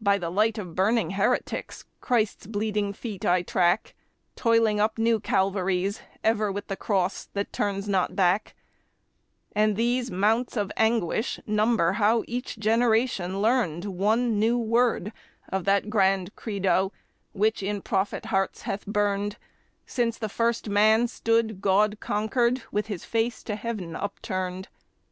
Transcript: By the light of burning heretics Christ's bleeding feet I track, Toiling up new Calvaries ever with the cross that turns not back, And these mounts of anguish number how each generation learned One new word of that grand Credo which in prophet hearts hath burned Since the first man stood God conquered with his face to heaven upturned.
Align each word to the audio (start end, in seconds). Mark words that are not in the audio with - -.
By 0.00 0.16
the 0.16 0.30
light 0.30 0.58
of 0.58 0.76
burning 0.76 1.10
heretics 1.10 1.84
Christ's 2.00 2.46
bleeding 2.46 2.92
feet 2.92 3.24
I 3.26 3.42
track, 3.42 3.96
Toiling 4.36 4.78
up 4.78 4.96
new 4.96 5.18
Calvaries 5.18 6.02
ever 6.22 6.52
with 6.52 6.68
the 6.68 6.76
cross 6.76 7.24
that 7.32 7.52
turns 7.52 7.88
not 7.88 8.14
back, 8.14 8.54
And 9.56 9.74
these 9.74 10.08
mounts 10.08 10.56
of 10.56 10.70
anguish 10.76 11.40
number 11.48 11.94
how 11.94 12.22
each 12.28 12.60
generation 12.60 13.42
learned 13.42 13.86
One 13.86 14.38
new 14.38 14.56
word 14.56 15.12
of 15.48 15.64
that 15.64 15.90
grand 15.90 16.36
Credo 16.36 16.92
which 17.32 17.60
in 17.60 17.82
prophet 17.82 18.26
hearts 18.26 18.62
hath 18.70 18.86
burned 18.86 19.36
Since 19.84 20.16
the 20.18 20.28
first 20.28 20.68
man 20.68 21.08
stood 21.08 21.60
God 21.60 21.98
conquered 21.98 22.62
with 22.70 22.86
his 22.86 23.04
face 23.04 23.42
to 23.42 23.56
heaven 23.56 23.96
upturned. 23.96 24.68